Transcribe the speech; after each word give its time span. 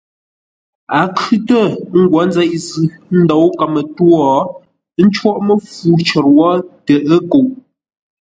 A 0.97 0.99
khʉ̂tə 1.17 1.59
ńgwó 1.99 2.19
nzeʼ 2.29 2.51
zʉ́ 2.67 2.85
ńdǒu 3.21 3.45
kəmə-twô, 3.57 4.09
ə́ 4.99 5.03
ncóghʼ 5.07 5.39
məfu 5.47 5.87
cər 6.07 6.25
wó 6.35 6.49
tə 6.85 6.93
ə́ 7.13 7.17
kuʼ. 7.31 7.47